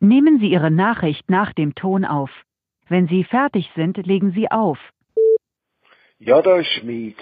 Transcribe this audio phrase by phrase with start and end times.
[0.00, 2.30] Nehmen Sie Ihre Nachricht nach dem Ton auf.
[2.88, 4.78] Wenn Sie fertig sind, legen Sie auf.
[6.18, 7.16] Ja, da ist Schmid.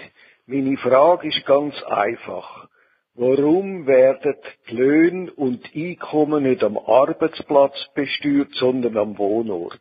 [0.45, 2.67] Meine Frage ist ganz einfach.
[3.13, 4.35] Warum werden
[4.69, 9.79] die Löhne und Einkommen nicht am Arbeitsplatz besteuert, sondern am Wohnort?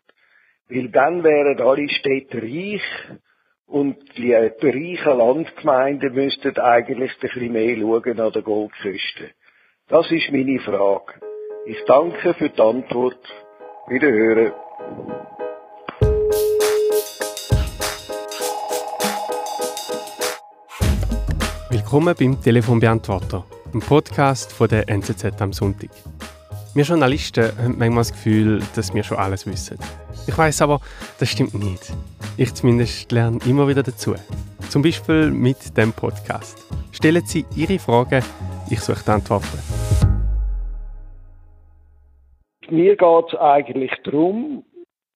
[0.68, 2.82] Weil dann wären alle Städte reich
[3.66, 9.30] und die reichen Landgemeinden müssten eigentlich ein bisschen mehr schauen an der Goldküste.
[9.88, 11.33] Das ist meine Frage.
[11.66, 13.16] Ich danke für die Antwort.
[13.88, 14.52] Wiederhören.
[21.70, 25.88] Willkommen beim Telefonbeantworter, dem Podcast von der NZZ am Sonntag.
[26.74, 29.78] Wir Journalisten haben manchmal das Gefühl, dass wir schon alles wissen.
[30.26, 30.82] Ich weiß aber,
[31.18, 31.94] das stimmt nicht.
[32.36, 34.14] Ich zumindest lerne immer wieder dazu.
[34.68, 36.58] Zum Beispiel mit dem Podcast.
[36.92, 38.22] Stellen Sie Ihre Fragen,
[38.68, 39.73] ich suche die Antworten.
[42.74, 44.64] Mir geht es eigentlich darum,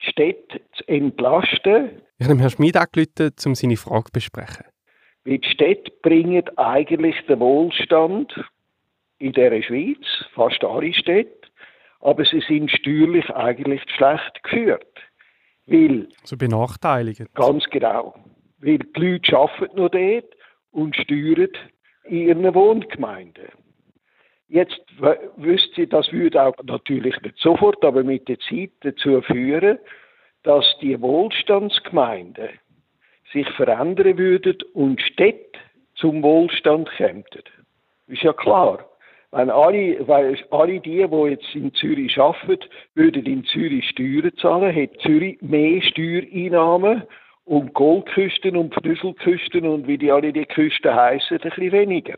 [0.00, 2.02] die Städte zu entlasten.
[2.19, 4.64] Ich habe Herrn Schmid angerufen, um seine Frage zu besprechen.
[5.24, 8.33] Weil die Städte bringen eigentlich den Wohlstand
[9.18, 9.98] in der Schweiz,
[10.34, 11.48] fast alle Städte,
[11.98, 14.94] aber sie sind steuerlich eigentlich schlecht geführt.
[15.66, 17.34] Weil, so benachteiligend.
[17.34, 18.14] Ganz genau.
[18.61, 20.36] Weil die Leute arbeiten noch dort
[20.70, 21.50] und steuern
[22.05, 23.48] in ihren Wohngemeinden.
[24.48, 24.80] Jetzt
[25.36, 29.78] wüsste sie, das würde auch natürlich nicht sofort, aber mit der Zeit dazu führen,
[30.42, 32.48] dass die Wohlstandsgemeinden
[33.32, 35.58] sich verändern würden und Städte
[35.96, 37.24] zum Wohlstand kämen.
[38.06, 38.88] Ist ja klar.
[39.30, 44.72] Wenn alle, weil alle die, die jetzt in Zürich arbeiten, würden in Zürich Steuern zahlen,
[44.72, 47.02] hätte Zürich mehr Steuereinnahmen
[47.44, 52.14] und Goldküsten und Flüsselküsten und wie die alle die Küsten heißen, ein bisschen weniger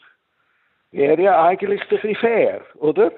[0.93, 3.13] wäre ja eigentlich ein bisschen fair, oder?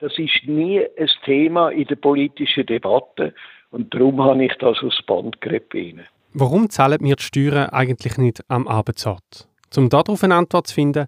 [0.00, 3.34] Das ist nie ein Thema in der politischen Debatte
[3.70, 6.02] und darum habe ich das aus Band gegriffen.
[6.34, 9.48] Warum zahlen wir die Steuern eigentlich nicht am Arbeitsort?
[9.76, 11.06] Um darauf eine Antwort zu finden,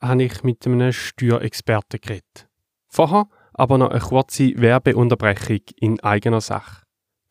[0.00, 2.46] habe ich mit einem Steuerexperten geredet.
[2.88, 6.82] Vorher aber noch eine kurze Werbeunterbrechung in eigener Sache.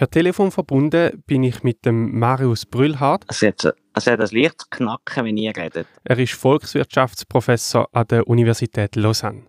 [0.00, 3.26] Per Telefon verbunden bin ich mit dem Marius Brüllhardt.
[3.28, 5.86] Es hat, es hat ein leichtes Knacken, wenn ihr redet.
[6.04, 9.42] Er ist Volkswirtschaftsprofessor an der Universität Lausanne.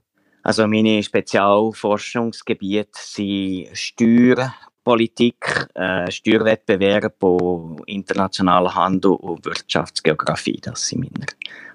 [0.44, 10.59] Also meine Spezialforschungsgebiete sind Steuerpolitik, äh, Steuerwettbewerb und internationaler Handel und Wirtschaftsgeografie.
[10.61, 11.28] Das sind meine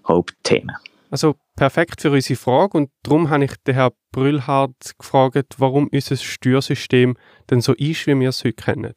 [0.06, 0.76] Hauptthemen.
[1.10, 6.16] Also perfekt für unsere Frage und darum habe ich den Herrn Brüllhardt gefragt, warum unser
[6.16, 7.16] Steuersystem
[7.50, 8.94] denn so ist, wie wir es heute kennen.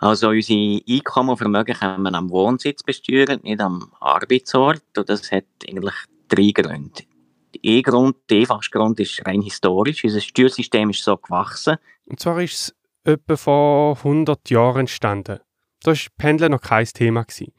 [0.00, 4.82] Also unsere Einkommen und Vermögen können wir am Wohnsitz besteuern, nicht am Arbeitsort.
[4.96, 5.94] Und das hat eigentlich
[6.26, 7.04] drei Gründe.
[7.64, 10.02] Der Grund, der einfachste Grund ist rein historisch.
[10.02, 11.76] Unser Steuersystem ist so gewachsen.
[12.06, 12.74] Und zwar ist es
[13.04, 15.38] etwa vor 100 Jahren entstanden.
[15.84, 17.22] Da war Pendeln noch kein Thema.
[17.22, 17.52] Gewesen.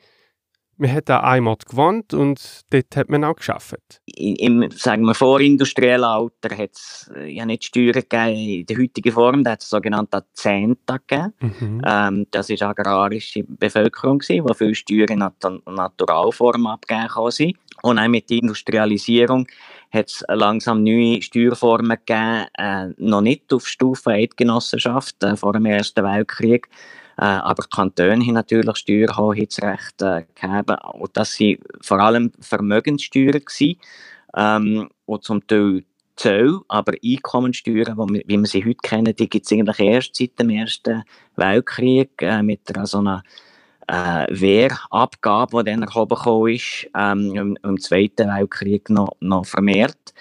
[0.77, 4.01] Man hat einem Ort gewohnt und dort hat man auch geschafft.
[4.05, 9.11] Im sagen wir, vorindustriellen Alter hat es äh, ja nicht Steuern gegeben in der heutigen
[9.11, 9.43] Form.
[9.43, 11.33] Da hat es sogenannte Zehnta gegeben.
[11.39, 11.81] Mhm.
[11.85, 15.35] Ähm, das war agrarische Bevölkerung, gewesen, wo viele Steuern in Nat
[15.65, 17.57] Naturalform abgegeben sind.
[17.83, 19.47] Und auch mit der Industrialisierung
[19.91, 25.65] hat es langsam neue Steuerformen gegeben, äh, noch nicht auf Stufe Eidgenossenschaft äh, vor dem
[25.65, 26.67] Ersten Weltkrieg.
[27.17, 30.77] Äh, aber die Kantone haben natürlich Steuerhoheitsrecht äh, gegeben.
[30.93, 33.79] Und das waren vor allem Vermögenssteuern, gewesen,
[34.35, 35.83] ähm, und zum Teil
[36.15, 40.51] Zöll, aber Einkommensteuern, wie wir sie heute kennen, die gibt es eigentlich erst seit dem
[40.51, 41.03] Ersten
[41.35, 43.23] Weltkrieg äh, mit einer so einer
[43.87, 50.13] äh, Wehrabgabe, die dann erhoben ist, ähm, im, im, Zweiten Weltkrieg noch, noch vermehrt.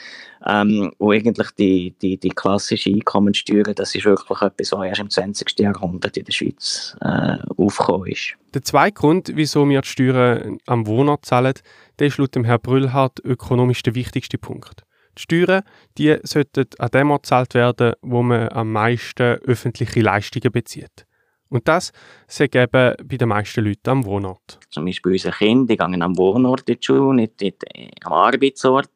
[0.47, 5.11] Ähm, und eigentlich die, die, die klassische Einkommensteuer, das ist wirklich etwas, was erst im
[5.11, 5.59] 20.
[5.61, 8.35] Jahrhundert in der Schweiz äh, aufgekommen ist.
[8.55, 11.55] Der zweite Grund, wieso wir die Steuern am Wohnort zahlen,
[11.99, 14.82] der ist laut dem Herrn Brüllhardt ökonomisch der wichtigste Punkt.
[15.19, 15.62] Die Steuern
[15.99, 21.06] die sollten an dem Ort gezahlt werden, wo man am meisten öffentliche Leistungen bezieht.
[21.53, 21.93] Und das
[22.27, 24.59] sagt eben bei den meisten Leuten am Wohnort.
[24.71, 27.63] Zum Beispiel unsere Kinder, die gehen am Wohnort in die Schule, nicht, nicht
[28.05, 28.89] am Arbeitsort.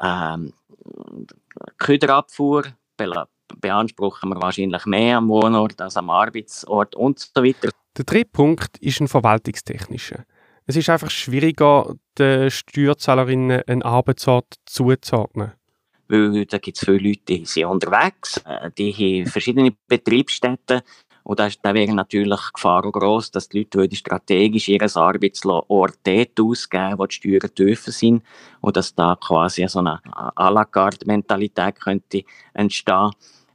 [0.00, 0.52] Ähm,
[1.76, 2.66] Köderabfuhr
[2.96, 7.70] beanspruchen wir wahrscheinlich mehr am Wohnort als am Arbeitsort und so weiter.
[7.96, 10.24] Der dritte Punkt ist ein verwaltungstechnischer.
[10.66, 15.54] Es ist einfach schwieriger, den Steuerzahlerinnen einen Arbeitsort zuzuordnen.
[16.06, 20.82] Weil da gibt es viele Leute, die sind unterwegs, äh, die haben verschiedene Betriebsstätten
[21.28, 26.98] und da, wäre natürlich die Gefahr groß, dass die Leute strategisch ihren Arbeitsort dort ausgeben,
[26.98, 28.22] wo die Steuern tiefer sind
[28.62, 32.22] und dass da quasi so eine à la carte Mentalität könnte
[32.54, 33.10] entstehen,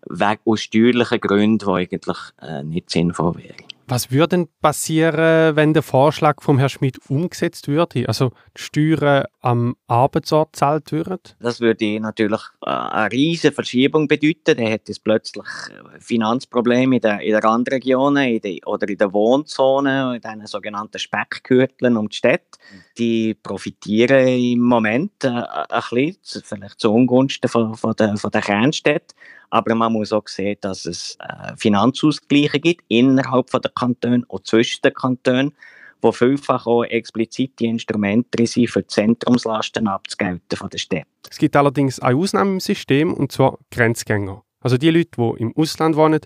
[0.07, 3.72] weg aus steuerlichen Gründen, die eigentlich äh, nicht sinnvoll wären.
[3.93, 8.07] Was würde denn passieren, wenn der Vorschlag vom Herrn Schmidt umgesetzt würde?
[8.07, 11.19] Also die Steuern am Arbeitsort zahlt würden?
[11.39, 14.57] Das würde natürlich äh, eine riesige Verschiebung bedeuten.
[14.57, 18.97] Dann hätte es plötzlich äh, Finanzprobleme in den, in den Randregionen in den, oder in
[18.97, 22.57] den Wohnzonen, in den sogenannten Speckgürteln um die Städte.
[22.97, 28.41] Die profitieren im Moment äh, ein bisschen, vielleicht zu Ungunsten von, von, der, von der
[28.41, 29.13] Kernstädte.
[29.53, 34.81] Aber man muss auch sehen, dass es äh, Finanzausgleiche gibt innerhalb der Kantone und zwischen
[34.81, 35.53] den Kantonen,
[36.01, 41.05] wo vielfach auch explizite Instrumente sind, für Zentrumslasten abzugelten von der Städte.
[41.29, 44.43] Es gibt allerdings eine Ausnahme im System, und zwar Grenzgänger.
[44.59, 46.21] Also die Leute, die im Ausland wohnen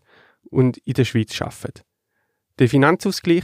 [0.49, 1.81] und in der Schweiz arbeiten.
[2.59, 3.43] Der Finanzausgleich,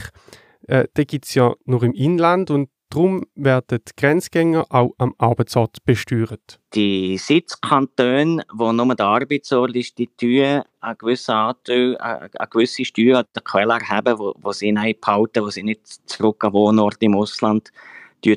[0.66, 5.84] äh, gibt es ja nur im Inland und Darum werden die Grenzgänger auch am Arbeitsort
[5.84, 6.60] besteuert.
[6.74, 13.18] Die Sitzkantone, wo nur der Arbeitsort ist, die tun einen gewissen Anteil, eine gewisse Steuer
[13.18, 16.98] an der Quelle haben, wo, wo sie nicht behalten, wo sie nicht zurück an Wohnort
[17.00, 17.72] im Ausland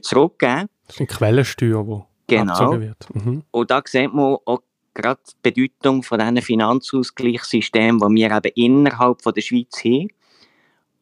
[0.01, 0.68] zurückgeben.
[0.88, 2.53] Das ist eine Quellensteuer, die genau.
[2.53, 3.07] abgezogen wird.
[3.13, 3.44] Mhm.
[3.51, 4.63] Und da sieht man auch
[4.95, 10.07] gerade die Bedeutung von diesen Finanzausgleichssystemen, die wir eben innerhalb von der Schweiz haben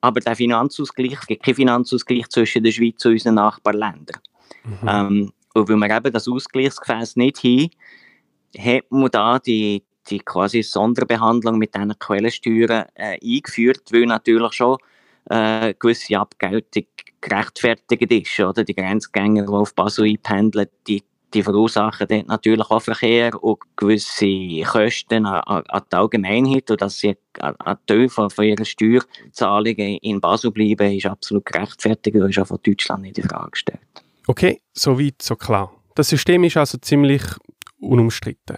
[0.05, 4.21] aber der Finanzausgleich, es gibt keinen Finanzausgleich zwischen der Schweiz und unseren Nachbarländern.
[4.63, 4.87] Mhm.
[4.87, 7.69] Ähm, und weil wir eben das Ausgleichsgefäß nicht haben,
[8.57, 14.77] hat man da die, die quasi Sonderbehandlung mit diesen Quellensteuern äh, eingeführt, weil natürlich schon
[15.29, 16.85] äh, gewisse Abgeltung
[17.21, 18.39] gerechtfertigt ist.
[18.39, 18.63] Oder?
[18.63, 21.03] Die Grenzgänger, die auf Basel einpendeln, die
[21.35, 26.97] die verursachen dort natürlich auch Verkehr und gewisse Kosten an, an die Allgemeinheit und dass
[26.97, 32.39] sie ein Teil von, von ihren Steuerzahlungen in Basel bleiben, ist absolut gerechtfertigt und ist
[32.39, 33.79] auch von Deutschland nicht in Frage gestellt.
[34.27, 35.71] Okay, so weit, so klar.
[35.93, 37.21] Das System ist also ziemlich
[37.79, 38.57] unumstritten.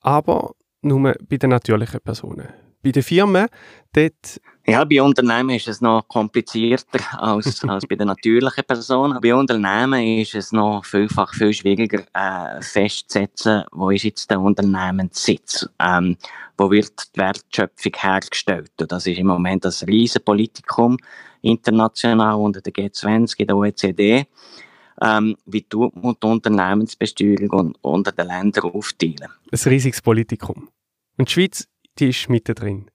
[0.00, 2.48] Aber nur bei den natürlichen Personen.
[2.82, 3.46] Bei den Firmen,
[3.92, 9.20] dort ja, bei Unternehmen ist es noch komplizierter als, als bei den natürlichen Personen.
[9.20, 15.68] Bei Unternehmen ist es noch vielfach viel schwieriger äh, festzusetzen, wo ist jetzt der Unternehmenssitz,
[15.80, 16.16] ähm,
[16.56, 18.70] wo wird die Wertschöpfung hergestellt.
[18.80, 20.96] Und das ist im Moment das riesen Politikum
[21.42, 24.26] international unter der G20, in der OECD.
[25.02, 29.30] Ähm, wie tut man die Unternehmensbesteuerung unter den Ländern aufteilen?
[29.50, 30.68] Ein riesiges Politikum.
[31.16, 31.66] Und die Schweiz,
[31.98, 32.90] die ist mittendrin.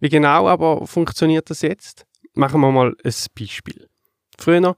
[0.00, 2.06] Wie genau aber funktioniert das jetzt?
[2.34, 3.88] Machen wir mal ein Beispiel.
[4.38, 4.76] Früher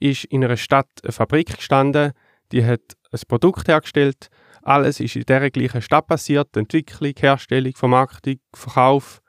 [0.00, 2.12] ist in einer Stadt eine Fabrik gestanden,
[2.50, 2.80] die hat
[3.10, 4.28] ein Produkt hergestellt.
[4.62, 9.20] Alles ist in der gleichen Stadt passiert: Entwicklung, Herstellung, Vermarktung, Verkauf.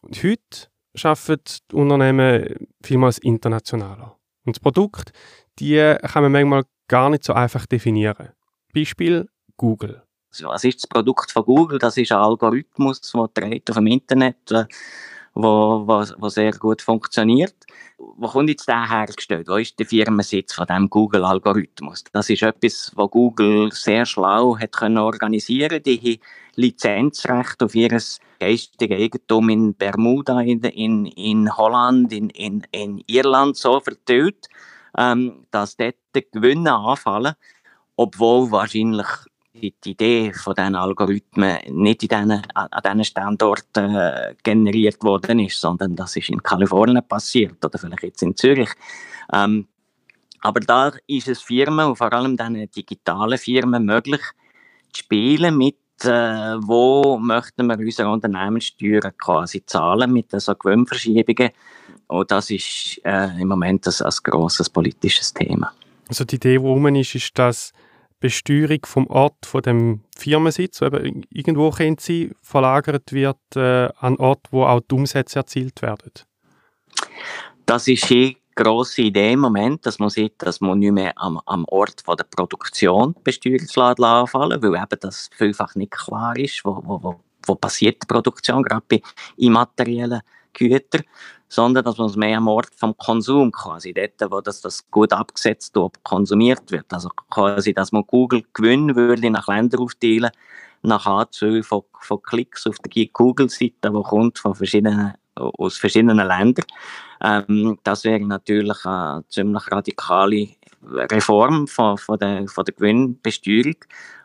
[0.00, 0.68] Und heute
[1.02, 4.16] arbeiten die Unternehmen vielmals internationaler.
[4.44, 5.12] Und das Produkt,
[5.58, 8.30] die kann man manchmal gar nicht so einfach definieren.
[8.72, 10.02] Beispiel Google.
[10.42, 11.78] Was ist das Produkt von Google?
[11.78, 14.64] Das ist ein Algorithmus, der auf dem Internet, äh,
[15.34, 17.54] wo, wo, wo sehr gut funktioniert.
[17.98, 19.48] Wo kommt jetzt der hergestellt?
[19.48, 22.04] Wo ist der Firmensitz von dem Google-Algorithmus?
[22.12, 25.82] Das ist etwas, was Google sehr schlau hat können organisieren.
[25.82, 26.22] Die haben
[26.56, 28.00] Lizenzrecht auf ihr
[28.40, 34.48] geistiges Eigentum in Bermuda, in, in, in Holland, in, in, in Irland so verteilt,
[34.96, 37.34] ähm, dass dort die Gewinne anfallen,
[37.96, 39.06] obwohl wahrscheinlich
[39.54, 45.60] die, Idee von diesen Algorithmen nicht in diesen, an diesen Standorten äh, generiert worden ist,
[45.60, 48.70] sondern das ist in Kalifornien passiert oder vielleicht jetzt in Zürich.
[49.32, 49.66] Ähm,
[50.40, 54.22] aber da ist es Firmen und vor allem diesen digitalen Firmen möglich,
[54.92, 61.50] zu spielen mit äh, wo möchten wir unsere Unternehmenssteuern quasi zahlen mit so Gewinnverschiebungen.
[62.06, 65.72] Und das ist äh, im Moment ein, ein grosses politisches Thema.
[66.08, 67.72] Also die Idee, die rum ist, ist, dass
[68.20, 74.46] Besteuerung vom Ort von dem Firmensitz, eben irgendwo könnte sein, verlagert wird äh, an Ort,
[74.50, 76.12] wo auch die Umsätze erzielt werden?
[77.66, 81.40] Das ist hier grosse Idee im Moment, dass man sieht, dass man nicht mehr am,
[81.46, 86.82] am Ort von der Produktion Besteuerungsladen anfallen, weil eben das vielfach nicht klar ist, wo,
[86.84, 89.00] wo, wo, wo passiert die Produktion, gerade bei
[89.36, 90.20] immateriellen
[90.52, 91.04] Gütern,
[91.50, 95.12] sondern dass man es mehr am Ort vom Konsum quasi, dort, wo das, das gut
[95.12, 96.86] abgesetzt wird, konsumiert wird.
[96.92, 100.30] Also quasi, dass man Google Gewinn würde nach Ländern aufteilen,
[100.82, 106.64] nach Anzahl von, von Klicks auf der Google-Seite, die kommt von verschiedenen, aus verschiedenen Ländern.
[107.20, 110.50] Ähm, das wäre natürlich eine ziemlich radikale
[110.82, 113.76] Reform von, von, der, von der Gewinnbesteuerung.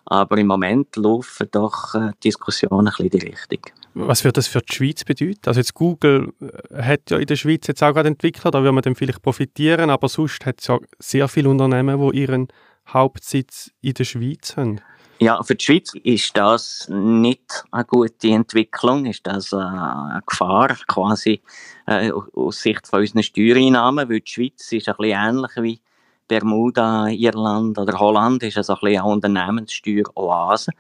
[0.06, 3.85] Aber im Moment laufen doch äh, Diskussionen ein bisschen in die Richtung.
[3.98, 5.40] Was wird das für die Schweiz bedeuten?
[5.46, 8.74] Also jetzt Google äh, hat ja in der Schweiz jetzt auch gerade entwickelt, da würde
[8.74, 12.50] man dann vielleicht profitieren, aber sonst hat es ja sehr viele Unternehmen, die ihren
[12.90, 14.82] Hauptsitz in der Schweiz haben.
[15.20, 21.42] Ja, für die Schweiz ist das nicht eine gute Entwicklung, ist das eine Gefahr quasi
[21.88, 25.80] äh, aus Sicht von unseren Steuereinnahmen, weil die Schweiz ist ein bisschen ähnlich wie
[26.28, 30.72] Bermuda, Irland oder Holland, ist also ein eine Unternehmenssteueroase.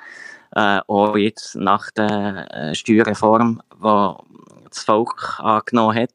[0.55, 4.13] Äh, auch jetzt nach der äh, Steuerreform, die
[4.69, 6.13] das Volk angenommen hat,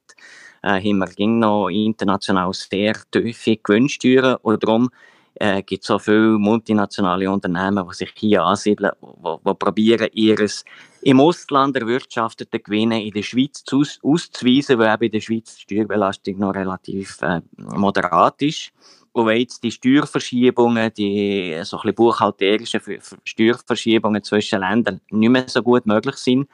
[0.62, 4.90] äh, haben wir noch international sehr tiefe Gewinnsteuern und darum
[5.34, 10.64] äh, gibt so viele multinationale Unternehmen, die sich hier ansiedeln, die probieren, ihres
[11.02, 15.62] im Ausland erwirtschaftete Gewinne in der Schweiz zu, auszuweisen, weil eben in der Schweiz die
[15.62, 18.72] Steuerbelastung noch relativ äh, moderat ist.
[19.12, 22.80] Und wenn jetzt die Steuerverschiebungen, die so ein bisschen buchhalterischen
[23.24, 26.48] Steuerverschiebungen zwischen Ländern nicht mehr so gut möglich sind,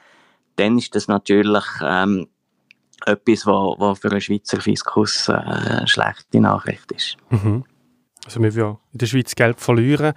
[0.57, 2.29] dann ist das natürlich ähm,
[3.05, 7.17] etwas, was für einen Schweizer Fiskus äh, eine schlechte Nachricht ist.
[7.29, 7.65] Mhm.
[8.25, 10.15] Also wir würden in der Schweiz Geld verlieren.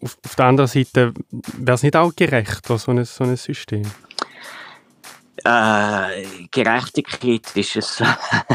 [0.00, 3.82] Auf, auf der anderen Seite wäre es nicht auch gerecht, so ein, so ein System?
[5.44, 8.06] Äh, Gerechtigkeit ist ein,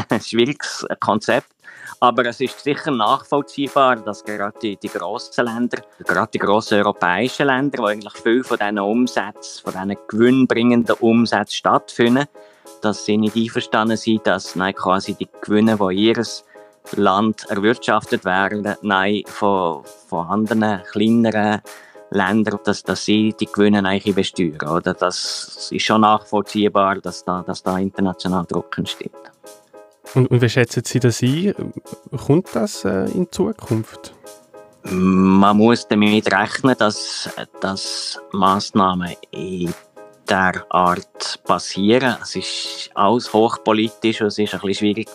[0.08, 1.52] ein schwieriges Konzept.
[2.00, 7.46] Aber es ist sicher nachvollziehbar, dass gerade die, die grossen Länder, gerade die grossen europäischen
[7.46, 12.26] Länder, wo eigentlich viel von diesen Umsätzen, von diesen gewinnbringenden Umsätzen stattfinden,
[12.82, 16.44] dass sie nicht einverstanden sind, dass nein, quasi die Gewinne, die ihres
[16.92, 21.62] Land erwirtschaftet werden, nein, von, von anderen kleineren
[22.10, 24.68] Ländern, dass, dass sie die Gewinne eigentlich besteuern.
[24.68, 24.94] Oder?
[24.94, 29.10] Das ist schon nachvollziehbar, dass da, dass da international Druck entsteht.
[30.14, 31.54] Und, und wie schätzen Sie das ein?
[32.26, 34.14] Kommt das äh, in Zukunft?
[34.84, 37.28] Man muss damit rechnen, dass,
[37.60, 39.74] dass Massnahmen in
[40.28, 42.16] der Art passieren.
[42.22, 45.08] Es ist alles hochpolitisch und es ist ein bisschen schwierig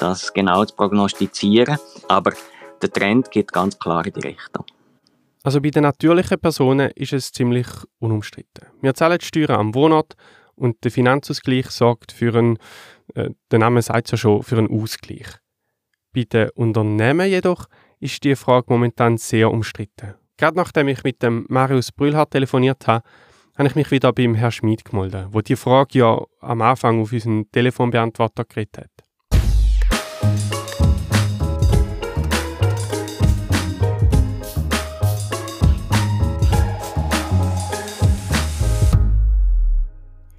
[0.00, 1.78] das genau zu prognostizieren.
[2.08, 2.32] Aber
[2.82, 4.64] der Trend geht ganz klar in die Richtung.
[5.42, 7.66] Also bei den natürlichen Personen ist es ziemlich
[7.98, 8.66] unumstritten.
[8.80, 10.16] Wir zahlen die Steuern am Wohnort
[10.56, 12.58] und der Finanzausgleich sorgt für einen,
[13.14, 15.26] äh, der Name sagt ja schon, für einen Ausgleich.
[16.12, 17.66] Bei den Unternehmen jedoch
[17.98, 20.14] ist die Frage momentan sehr umstritten.
[20.36, 23.04] Gerade nachdem ich mit dem Marius Brühlhardt telefoniert habe,
[23.56, 27.12] habe ich mich wieder beim Herrn Schmid gemeldet, wo die Frage ja am Anfang auf
[27.12, 28.90] unseren Telefonbeantworter geredet hat.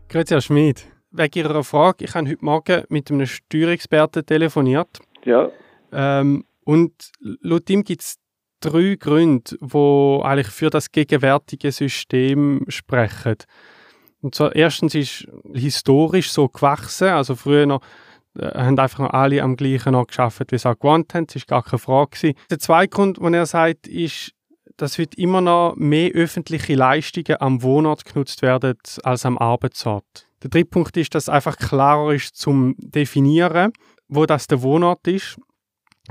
[0.09, 0.94] Grüezi, Herr Schmid.
[1.17, 4.99] Wegen Ihrer Frage, ich habe heute Morgen mit einem Steuerexperten telefoniert.
[5.23, 5.49] Ja.
[5.93, 6.91] Ähm, und
[7.21, 8.17] laut ihm gibt es
[8.59, 13.37] drei Gründe, die eigentlich für das gegenwärtige System sprechen.
[14.21, 17.81] Und zwar erstens ist historisch so gewachsen, also früher noch
[18.37, 21.27] äh, haben einfach noch alle am gleichen Ort geschafft, wie sie auch gewohnt haben.
[21.27, 22.09] Das war gar keine Frage.
[22.09, 22.37] Gewesen.
[22.49, 24.31] Der zweite Grund, den er sagt, ist,
[24.75, 30.24] dass heute immer noch mehr öffentliche Leistungen am Wohnort genutzt werden als am Arbeitsort.
[30.43, 33.71] Der dritte Punkt ist, dass es einfach klarer ist zum definieren,
[34.07, 35.37] wo das der Wohnort ist.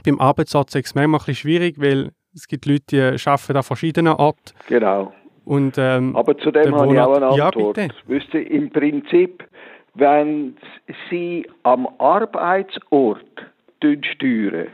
[0.04, 3.62] Beim Arbeitsort ist es manchmal ein bisschen schwierig, weil es gibt Leute, die arbeiten an
[3.62, 4.54] verschiedenen Orten.
[4.66, 5.12] Genau.
[5.44, 7.76] Und, ähm, Aber zu dem habe ich auch eine Antwort.
[7.76, 8.38] Ja, bitte.
[8.38, 9.44] Im Prinzip,
[9.94, 10.56] wenn
[11.10, 13.20] Sie am Arbeitsort
[13.80, 14.68] steuern,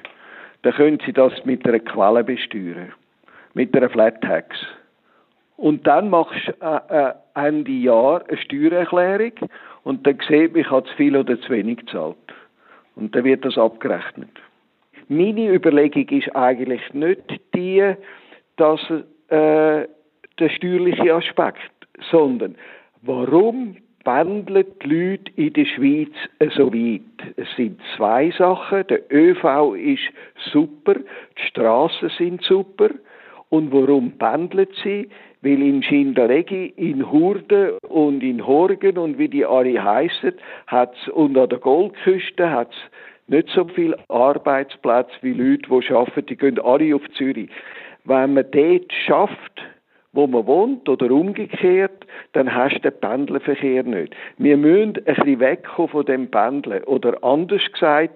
[0.63, 2.93] dann können Sie das mit einer Quelle besteuern
[3.55, 4.57] mit einer Flat Tax.
[5.57, 7.15] Und dann machst du äh, äh,
[7.47, 9.33] Ende Jahr eine Steuererklärung
[9.85, 12.17] und dann sieht man, ich habe zu viel oder zu wenig gezahlt.
[12.97, 14.31] Und dann wird das abgerechnet.
[15.09, 17.95] Meine Überlegung ist eigentlich nicht die,
[18.57, 18.81] dass
[19.29, 19.87] äh,
[20.39, 21.71] der steuerliche Aspekt,
[22.11, 22.57] sondern
[23.03, 26.13] warum pendeln die Leute in der Schweiz
[26.57, 27.35] so weit?
[27.37, 28.87] Es sind zwei Sachen.
[28.87, 30.03] Der ÖV ist
[30.53, 32.91] super, die Straßen sind super
[33.49, 35.09] und warum pendelt sie?
[35.43, 40.35] Weil in Schindalegi, in Hurden und in Horgen und wie die alle heissen,
[40.67, 42.77] hat's, und an der Goldküste hat's
[43.27, 47.49] nicht so viele Arbeitsplätze wie Leute, die arbeiten, die gehen alle auf Zürich.
[48.05, 49.63] Wenn man dort schafft,
[50.13, 54.15] wo man wohnt oder umgekehrt, dann hast du den Pendlerverkehr nicht.
[54.39, 56.83] Wir müssen ein bisschen wegkommen von dem Pendeln.
[56.85, 58.15] Oder anders gesagt,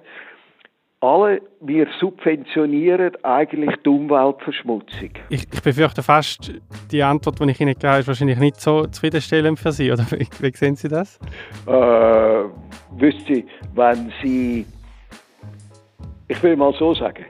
[1.04, 5.10] alle, wir subventionieren eigentlich die Umweltverschmutzung.
[5.28, 6.52] Ich, ich befürchte fast,
[6.90, 10.26] die Antwort, die ich Ihnen gebe, ist wahrscheinlich nicht so zufriedenstellend für Sie, oder wie,
[10.40, 11.18] wie sehen Sie das?
[11.66, 11.70] Äh,
[12.96, 13.44] wissen Sie,
[13.74, 14.66] wenn Sie,
[16.28, 17.24] ich will mal so sagen,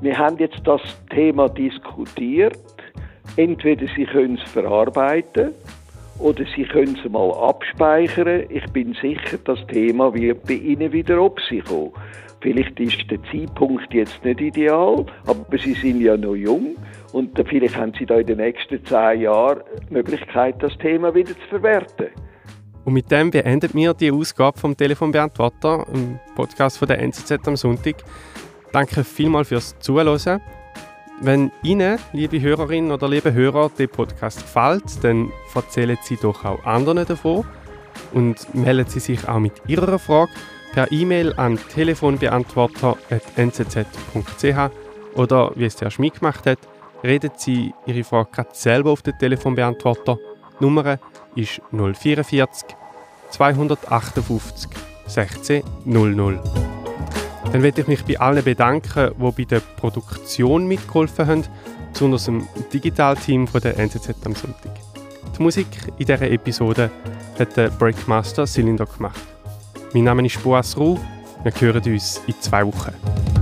[0.00, 2.58] wir haben jetzt das Thema diskutiert,
[3.36, 5.50] entweder Sie können es verarbeiten
[6.20, 8.44] oder Sie können es mal abspeichern.
[8.48, 11.92] Ich bin sicher, das Thema wird bei Ihnen wieder auf Sie kommen.
[12.40, 16.76] Vielleicht ist der Zeitpunkt jetzt nicht ideal, aber Sie sind ja noch jung
[17.12, 21.32] und vielleicht haben Sie da in den nächsten zehn Jahren die Möglichkeit, das Thema wieder
[21.32, 22.08] zu verwerten.
[22.84, 27.56] Und mit dem beendet wir die Ausgabe vom Telefonbeantworter, im Podcast von der NZZ am
[27.56, 27.96] Sonntag.
[28.72, 30.40] Danke vielmals fürs Zuhören.
[31.20, 36.64] Wenn Ihnen, liebe Hörerinnen oder liebe Hörer, der Podcast gefällt, dann erzählen Sie doch auch
[36.64, 37.44] anderen davon
[38.14, 40.30] und melden Sie sich auch mit Ihrer Frage
[40.78, 44.70] per E-Mail an telefonbeantworter.nzz.ch
[45.16, 46.60] oder wie es der Schmidt gemacht hat,
[47.02, 50.18] reden Sie Ihre Frage gerade selber auf den Telefonbeantworter.
[50.60, 51.00] Die Nummer
[51.34, 52.76] ist 044
[53.30, 54.70] 258
[55.08, 56.38] 16 00.
[57.50, 61.42] Dann möchte ich mich bei allen bedanken, die bei der Produktion mitgeholfen haben,
[61.92, 64.76] besonders dem Digitalteam der NZZ am Sonntag.
[65.36, 65.66] Die Musik
[65.98, 66.88] in dieser Episode
[67.36, 69.37] hat der Breakmaster Cylinder gemacht.
[69.94, 70.98] Mein Name ist Boas Ruh.
[71.42, 73.37] Wir hören uns in zwei Wochen.